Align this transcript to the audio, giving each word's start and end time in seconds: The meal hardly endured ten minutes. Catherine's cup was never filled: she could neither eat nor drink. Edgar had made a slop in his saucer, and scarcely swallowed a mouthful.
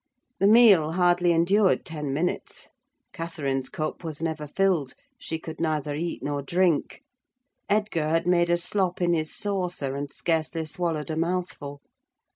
The 0.39 0.47
meal 0.47 0.93
hardly 0.93 1.31
endured 1.31 1.85
ten 1.85 2.11
minutes. 2.11 2.69
Catherine's 3.13 3.69
cup 3.69 4.03
was 4.03 4.19
never 4.19 4.47
filled: 4.47 4.95
she 5.19 5.37
could 5.37 5.59
neither 5.59 5.93
eat 5.93 6.23
nor 6.23 6.41
drink. 6.41 7.03
Edgar 7.69 8.09
had 8.09 8.25
made 8.25 8.49
a 8.49 8.57
slop 8.57 8.99
in 8.99 9.13
his 9.13 9.31
saucer, 9.31 9.95
and 9.95 10.11
scarcely 10.11 10.65
swallowed 10.65 11.11
a 11.11 11.15
mouthful. 11.15 11.81